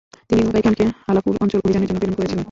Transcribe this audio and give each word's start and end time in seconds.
তিনি 0.29 0.41
নোগাই 0.43 0.63
খানকে 0.65 0.83
হালাকুর 1.05 1.35
অঞ্চলে 1.43 1.61
অভিযানের 1.61 1.87
জন্য 1.89 1.99
প্রেরণ 1.99 2.15
করেছিলেন। 2.17 2.39